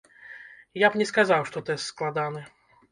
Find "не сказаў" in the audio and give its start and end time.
1.03-1.47